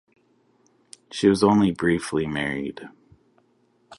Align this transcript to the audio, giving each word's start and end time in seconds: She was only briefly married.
She 1.11 1.27
was 1.29 1.43
only 1.43 1.69
briefly 1.69 2.25
married. 2.25 2.89